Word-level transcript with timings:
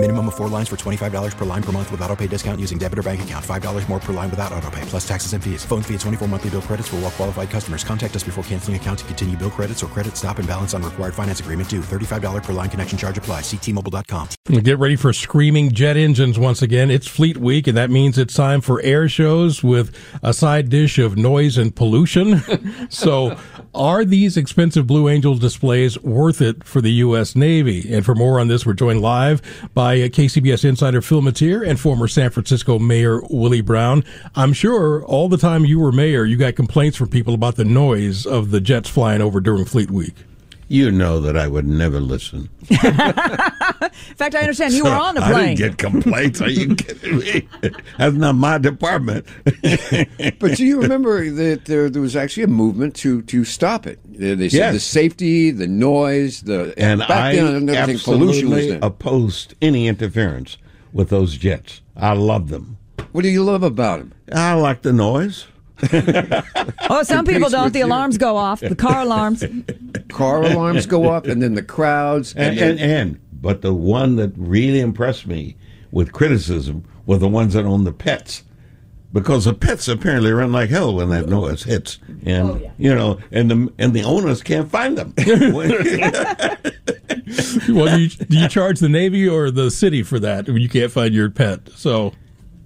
Minimum 0.00 0.28
of 0.28 0.36
four 0.36 0.46
lines 0.46 0.68
for 0.68 0.76
$25 0.76 1.36
per 1.36 1.44
line 1.44 1.62
per 1.62 1.72
month 1.72 1.90
with 1.90 2.00
auto 2.02 2.14
pay 2.14 2.28
discount 2.28 2.60
using 2.60 2.78
debit 2.78 3.00
or 3.00 3.02
bank 3.02 3.20
account. 3.22 3.44
$5 3.44 3.88
more 3.88 3.98
per 3.98 4.12
line 4.12 4.30
without 4.30 4.52
auto 4.52 4.70
pay, 4.70 4.80
plus 4.82 5.06
taxes 5.06 5.32
and 5.32 5.42
fees. 5.42 5.64
Phone 5.64 5.82
fee 5.82 5.94
at 5.94 6.00
24 6.00 6.28
monthly 6.28 6.50
bill 6.50 6.62
credits 6.62 6.86
for 6.86 6.96
all 6.96 7.02
well 7.02 7.10
qualified 7.10 7.50
customers. 7.50 7.82
Contact 7.82 8.14
us 8.14 8.22
before 8.22 8.44
canceling 8.44 8.76
account 8.76 9.00
to 9.00 9.04
continue 9.06 9.36
bill 9.36 9.50
credits 9.50 9.82
or 9.82 9.88
credit 9.88 10.16
stop 10.16 10.38
and 10.38 10.46
balance 10.46 10.72
on 10.72 10.84
required 10.84 11.14
finance 11.14 11.40
agreement 11.40 11.68
due. 11.68 11.80
$35 11.80 12.44
per 12.44 12.52
line 12.52 12.70
connection 12.70 12.96
charge 12.96 13.18
apply. 13.18 13.40
Ctmobile.com. 13.40 14.28
Get 14.62 14.78
ready 14.78 14.94
for 14.94 15.12
screaming 15.12 15.72
jet 15.72 15.96
engines 15.96 16.38
once 16.38 16.62
again. 16.62 16.92
It's 16.92 17.08
Fleet 17.08 17.36
Week, 17.36 17.66
and 17.66 17.76
that 17.76 17.90
means 17.90 18.18
it's 18.18 18.34
time 18.34 18.60
for 18.60 18.80
air 18.82 19.08
shows 19.08 19.64
with 19.64 19.92
a 20.22 20.32
side 20.32 20.68
dish 20.68 20.98
of 20.98 21.16
noise 21.16 21.58
and 21.58 21.74
pollution. 21.74 22.40
so, 22.88 23.36
are 23.78 24.04
these 24.04 24.36
expensive 24.36 24.86
Blue 24.86 25.08
Angel 25.08 25.36
displays 25.36 25.98
worth 26.02 26.42
it 26.42 26.64
for 26.64 26.80
the 26.80 26.90
U.S. 26.94 27.36
Navy? 27.36 27.94
And 27.94 28.04
for 28.04 28.14
more 28.14 28.40
on 28.40 28.48
this, 28.48 28.66
we're 28.66 28.74
joined 28.74 29.00
live 29.00 29.40
by 29.72 29.96
KCBS 29.98 30.64
insider 30.64 31.00
Phil 31.00 31.22
Matier 31.22 31.62
and 31.62 31.78
former 31.78 32.08
San 32.08 32.30
Francisco 32.30 32.78
Mayor 32.78 33.20
Willie 33.30 33.60
Brown. 33.60 34.04
I'm 34.34 34.52
sure 34.52 35.04
all 35.04 35.28
the 35.28 35.38
time 35.38 35.64
you 35.64 35.78
were 35.78 35.92
mayor, 35.92 36.24
you 36.24 36.36
got 36.36 36.56
complaints 36.56 36.96
from 36.96 37.08
people 37.08 37.34
about 37.34 37.54
the 37.54 37.64
noise 37.64 38.26
of 38.26 38.50
the 38.50 38.60
jets 38.60 38.90
flying 38.90 39.22
over 39.22 39.40
during 39.40 39.64
Fleet 39.64 39.90
Week. 39.90 40.14
You 40.70 40.90
know 40.90 41.18
that 41.20 41.34
I 41.36 41.48
would 41.48 41.66
never 41.66 41.98
listen. 41.98 42.50
In 42.70 42.76
fact, 44.16 44.34
I 44.34 44.40
understand 44.40 44.74
you 44.74 44.84
were 44.84 44.90
on 44.90 45.14
the 45.14 45.22
plane. 45.22 45.34
I 45.34 45.54
didn't 45.54 45.58
get 45.58 45.78
complaints. 45.78 46.40
Are 46.42 46.50
you 46.50 46.74
kidding 46.76 47.18
me? 47.18 47.48
That's 47.96 48.14
not 48.14 48.34
my 48.34 48.58
department. 48.58 49.24
but 49.44 50.56
do 50.56 50.66
you 50.66 50.80
remember 50.82 51.30
that 51.30 51.64
there, 51.64 51.88
there 51.88 52.02
was 52.02 52.16
actually 52.16 52.42
a 52.42 52.48
movement 52.48 52.94
to 52.96 53.22
to 53.22 53.44
stop 53.44 53.86
it? 53.86 53.98
They 54.06 54.34
they 54.34 54.48
said 54.50 54.58
Yes. 54.58 54.74
the 54.74 54.80
safety, 54.80 55.50
the 55.50 55.66
noise, 55.66 56.42
the 56.42 56.74
and 56.76 57.00
back 57.00 57.10
I 57.10 57.36
then 57.36 57.54
another 57.54 57.86
thing, 57.86 57.98
pollution 58.00 58.50
was 58.50 58.58
absolutely 58.58 58.70
there. 58.72 58.78
opposed 58.82 59.54
any 59.62 59.88
interference 59.88 60.58
with 60.92 61.08
those 61.08 61.36
jets. 61.38 61.80
I 61.96 62.12
love 62.12 62.50
them. 62.50 62.76
What 63.12 63.22
do 63.22 63.28
you 63.28 63.42
love 63.42 63.62
about 63.62 64.00
them? 64.00 64.12
I 64.32 64.52
like 64.52 64.82
the 64.82 64.92
noise. 64.92 65.46
Oh, 66.90 67.02
some 67.02 67.24
people 67.24 67.48
don't. 67.48 67.72
The 67.72 67.80
you. 67.80 67.86
alarms 67.86 68.18
go 68.18 68.36
off. 68.36 68.60
The 68.60 68.74
car 68.74 69.02
alarms. 69.02 69.44
Car 70.08 70.42
alarms 70.42 70.86
go 70.86 71.10
up, 71.10 71.26
and 71.26 71.42
then 71.42 71.54
the 71.54 71.62
crowds, 71.62 72.34
And, 72.34 72.56
then- 72.58 72.78
and, 72.78 72.80
and 72.80 73.20
but 73.40 73.62
the 73.62 73.72
one 73.74 74.16
that 74.16 74.32
really 74.36 74.80
impressed 74.80 75.26
me 75.26 75.56
with 75.92 76.12
criticism 76.12 76.84
were 77.06 77.18
the 77.18 77.28
ones 77.28 77.54
that 77.54 77.64
own 77.64 77.84
the 77.84 77.92
pets. 77.92 78.42
Because 79.12 79.44
the 79.46 79.54
pets 79.54 79.88
apparently 79.88 80.32
run 80.32 80.52
like 80.52 80.68
hell 80.70 80.94
when 80.94 81.08
that 81.10 81.28
noise 81.28 81.62
hits, 81.62 81.98
and 82.26 82.50
oh, 82.50 82.70
you 82.76 82.94
know, 82.94 83.18
and 83.30 83.50
the 83.50 83.72
and 83.78 83.94
the 83.94 84.02
owners 84.02 84.42
can't 84.42 84.70
find 84.70 84.98
them. 84.98 85.14
well, 87.68 87.96
do 87.96 88.02
you, 88.02 88.08
do 88.08 88.38
you 88.38 88.48
charge 88.48 88.80
the 88.80 88.88
Navy 88.90 89.26
or 89.26 89.50
the 89.50 89.70
city 89.70 90.02
for 90.02 90.18
that 90.20 90.46
when 90.46 90.58
you 90.58 90.68
can't 90.68 90.92
find 90.92 91.14
your 91.14 91.30
pet? 91.30 91.60
So, 91.74 92.12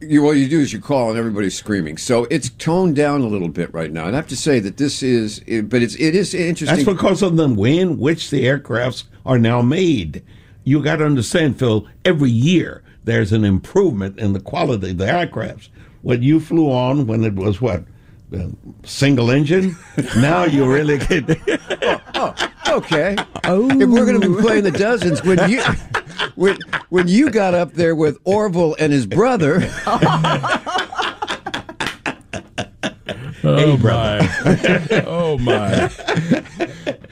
you, 0.02 0.22
what 0.22 0.36
you 0.36 0.48
do 0.48 0.60
is 0.60 0.72
you 0.72 0.80
call 0.80 1.10
and 1.10 1.18
everybody's 1.18 1.56
screaming. 1.56 1.96
So 1.96 2.24
it's 2.30 2.50
toned 2.50 2.96
down 2.96 3.20
a 3.22 3.26
little 3.26 3.48
bit 3.48 3.72
right 3.72 3.90
now. 3.90 4.06
And 4.06 4.14
I 4.14 4.16
have 4.16 4.28
to 4.28 4.36
say 4.36 4.60
that 4.60 4.76
this 4.76 5.02
is, 5.02 5.40
but 5.40 5.82
it's 5.82 5.94
it 5.96 6.14
is 6.14 6.34
interesting. 6.34 6.84
That's 6.84 6.88
because 6.88 7.22
of 7.22 7.36
the 7.36 7.48
way 7.48 7.78
in 7.78 7.98
which 7.98 8.30
the 8.30 8.44
aircrafts 8.44 9.04
are 9.24 9.38
now 9.38 9.62
made. 9.62 10.22
You 10.64 10.82
got 10.82 10.96
to 10.96 11.06
understand, 11.06 11.58
Phil. 11.58 11.86
Every 12.04 12.30
year 12.30 12.82
there's 13.04 13.32
an 13.32 13.44
improvement 13.44 14.18
in 14.18 14.32
the 14.32 14.40
quality 14.40 14.90
of 14.90 14.98
the 14.98 15.06
aircrafts. 15.06 15.68
What 16.02 16.22
you 16.22 16.40
flew 16.40 16.70
on 16.70 17.06
when 17.06 17.24
it 17.24 17.34
was 17.34 17.60
what 17.60 17.84
single 18.84 19.30
engine. 19.30 19.76
now 20.16 20.44
you 20.44 20.70
really 20.70 20.98
get. 20.98 21.24
Oh, 21.84 22.00
oh, 22.14 22.76
okay. 22.76 23.16
Oh. 23.44 23.68
If 23.70 23.88
we're 23.88 24.06
going 24.06 24.20
to 24.20 24.34
be 24.34 24.40
playing 24.40 24.64
the 24.64 24.70
dozens, 24.70 25.22
when 25.22 25.50
you 25.50 25.62
when 26.34 26.58
when 26.88 27.08
you 27.08 27.30
got 27.30 27.54
up 27.54 27.72
there 27.72 27.94
with 27.94 28.18
Orville 28.24 28.74
and 28.78 28.92
his 28.92 29.06
brother, 29.06 29.60
oh 33.44 33.76
my, 33.78 34.28
oh 35.06 35.38
my. 35.38 35.88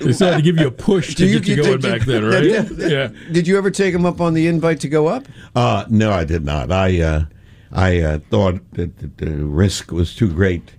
They 0.01 0.13
started 0.13 0.37
to 0.37 0.43
give 0.43 0.59
you 0.59 0.69
a 0.69 0.71
push 0.71 1.09
to 1.09 1.15
Do 1.17 1.27
you- 1.27 1.41
get 1.41 1.49
you 1.49 1.57
did- 1.57 1.65
going 1.65 1.81
did- 1.81 1.99
back 1.99 2.07
then, 2.07 2.25
right? 2.25 2.45
Yeah. 2.91 3.09
did 3.33 3.47
you 3.47 3.59
ever 3.59 3.71
take 3.71 3.95
him 3.95 4.07
up 4.07 4.21
on 4.21 4.35
the 4.35 4.47
invite 4.47 4.81
to 4.81 4.89
go 4.89 5.09
up? 5.09 5.27
Uh, 5.55 5.85
no, 5.89 6.11
I 6.13 6.25
did 6.25 6.45
not. 6.45 6.71
I 6.73 7.01
uh, 7.01 7.25
I 7.73 8.01
uh, 8.01 8.19
thought 8.31 8.61
that 8.73 8.99
the, 8.99 9.25
the 9.25 9.31
risk 9.45 9.93
was 9.93 10.15
too 10.15 10.29
great. 10.29 10.75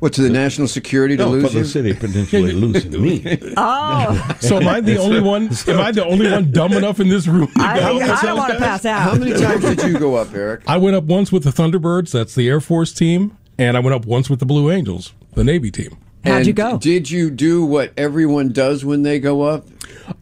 What 0.00 0.14
to 0.14 0.22
the 0.22 0.30
national 0.30 0.66
security 0.68 1.16
to 1.18 1.24
No, 1.24 1.30
lose 1.30 1.52
for 1.52 1.58
you? 1.58 1.62
the 1.62 1.68
city 1.68 1.92
potentially 1.94 2.52
losing 2.64 3.00
me. 3.02 3.38
Oh, 3.56 4.36
So 4.40 4.56
am 4.56 4.66
I 4.66 4.80
the 4.80 4.96
only 4.96 5.20
one? 5.20 5.50
Am 5.68 5.78
I 5.78 5.92
the 5.92 6.04
only 6.04 6.30
one 6.30 6.50
dumb 6.50 6.72
enough 6.72 7.00
in 7.00 7.08
this 7.10 7.26
room? 7.26 7.48
to 7.48 7.60
I, 7.60 7.78
go 7.78 7.98
help 7.98 8.22
I 8.22 8.26
don't 8.26 8.36
want 8.38 8.52
to 8.54 8.58
pass 8.58 8.84
out. 8.86 9.02
How 9.02 9.14
many 9.14 9.32
times 9.38 9.62
did 9.62 9.82
you 9.82 9.98
go 9.98 10.14
up, 10.16 10.32
Eric? 10.34 10.62
I 10.66 10.78
went 10.78 10.96
up 10.96 11.04
once 11.04 11.30
with 11.30 11.44
the 11.44 11.50
Thunderbirds. 11.50 12.12
That's 12.12 12.34
the 12.34 12.48
Air 12.48 12.60
Force 12.60 12.92
team, 12.94 13.36
and 13.58 13.76
I 13.76 13.80
went 13.80 13.94
up 13.94 14.06
once 14.06 14.30
with 14.30 14.38
the 14.40 14.46
Blue 14.46 14.70
Angels, 14.70 15.12
the 15.34 15.44
Navy 15.44 15.70
team. 15.70 15.96
How'd 16.24 16.34
And 16.38 16.46
you 16.46 16.52
go? 16.54 16.78
Did 16.78 17.10
you 17.10 17.30
do 17.30 17.64
what 17.64 17.92
everyone 17.96 18.52
does 18.52 18.84
when 18.84 19.02
they 19.02 19.20
go 19.20 19.42
up? 19.42 19.66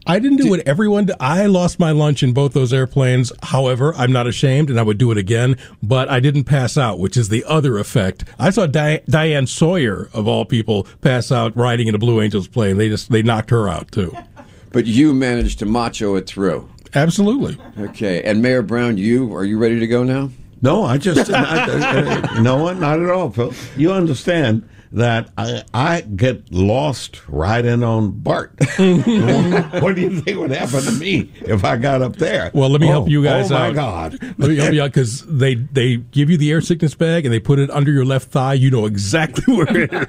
I 0.09 0.17
didn't 0.17 0.37
do 0.37 0.49
what 0.49 0.67
everyone 0.67 1.05
did. 1.05 1.17
I 1.19 1.45
lost 1.45 1.77
my 1.77 1.91
lunch 1.91 2.23
in 2.23 2.33
both 2.33 2.53
those 2.53 2.73
airplanes. 2.73 3.31
However, 3.43 3.93
I'm 3.95 4.11
not 4.11 4.25
ashamed 4.25 4.71
and 4.71 4.79
I 4.79 4.81
would 4.81 4.97
do 4.97 5.11
it 5.11 5.19
again, 5.19 5.55
but 5.83 6.09
I 6.09 6.19
didn't 6.19 6.45
pass 6.45 6.79
out, 6.79 6.97
which 6.97 7.15
is 7.15 7.29
the 7.29 7.45
other 7.45 7.77
effect. 7.77 8.25
I 8.39 8.49
saw 8.49 8.65
Di- 8.65 9.01
Diane 9.07 9.45
Sawyer, 9.45 10.09
of 10.11 10.27
all 10.27 10.45
people, 10.45 10.87
pass 11.01 11.31
out 11.31 11.55
riding 11.55 11.87
in 11.87 11.93
a 11.93 11.99
Blue 11.99 12.21
Angels 12.21 12.47
plane. 12.47 12.77
They 12.77 12.89
just, 12.89 13.11
they 13.11 13.21
knocked 13.21 13.51
her 13.51 13.69
out 13.69 13.91
too. 13.91 14.15
But 14.71 14.85
you 14.85 15.15
managed 15.15 15.57
to 15.59 15.65
macho 15.65 16.13
it 16.15 16.27
through. 16.27 16.69
Absolutely. 16.93 17.57
Okay. 17.79 18.21
And 18.21 18.39
Mayor 18.39 18.61
Brown, 18.61 18.99
you 18.99 19.35
are 19.35 19.43
you 19.43 19.57
ready 19.57 19.79
to 19.79 19.87
go 19.87 20.03
now? 20.03 20.29
No, 20.61 20.83
I 20.83 20.99
just 20.99 21.31
I, 21.33 21.63
uh, 21.63 22.41
no, 22.41 22.71
not 22.73 22.99
at 22.99 23.09
all, 23.09 23.31
Phil. 23.31 23.51
You 23.77 23.91
understand 23.91 24.69
that 24.91 25.29
I, 25.37 25.63
I 25.73 26.01
get 26.01 26.51
lost 26.51 27.21
riding 27.27 27.83
on 27.83 28.11
BART. 28.11 28.53
what 28.59 29.95
do 29.95 30.01
you 30.01 30.21
think 30.21 30.37
would 30.39 30.51
happen 30.51 30.81
to 30.83 30.91
me 30.93 31.31
if 31.41 31.63
I 31.63 31.77
got 31.77 32.01
up 32.01 32.15
there? 32.15 32.51
Well, 32.53 32.69
let 32.69 32.81
me 32.81 32.87
help 32.87 33.05
Oh, 33.05 33.07
you 33.07 33.23
guys 33.23 33.51
oh 33.51 33.55
out. 33.55 33.69
my 33.69 33.73
God! 33.73 34.17
Let 34.37 34.49
me 34.49 34.55
help 34.57 34.73
you 34.73 34.81
out 34.81 34.91
because 34.91 35.25
they, 35.25 35.55
they 35.55 35.97
give 35.97 36.29
you 36.29 36.37
the 36.37 36.51
air 36.51 36.61
sickness 36.61 36.95
bag 36.95 37.25
and 37.25 37.33
they 37.33 37.39
put 37.39 37.59
it 37.59 37.69
under 37.71 37.91
your 37.91 38.03
left 38.05 38.29
thigh. 38.31 38.53
You 38.55 38.71
know 38.71 38.85
exactly 38.85 39.55
where 39.55 39.67
it 39.69 39.93
is. 39.93 40.07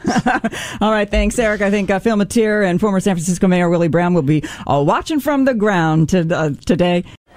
All 0.80 0.90
right, 0.90 1.08
thanks, 1.10 1.38
Eric. 1.38 1.60
I 1.60 1.70
think 1.70 1.90
uh, 1.90 1.98
Phil 1.98 2.16
Matier 2.16 2.62
and 2.62 2.80
former 2.80 3.00
San 3.00 3.14
Francisco 3.16 3.46
Mayor 3.48 3.68
Willie 3.68 3.88
Brown 3.88 4.14
will 4.14 4.22
be 4.22 4.42
uh, 4.66 4.82
watching 4.84 5.20
from 5.20 5.44
the 5.44 5.54
ground 5.54 6.08
to, 6.10 6.20
uh, 6.36 6.50
today. 6.66 7.04